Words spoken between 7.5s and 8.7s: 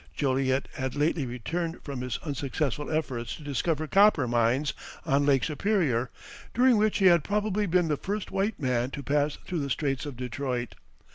been the first white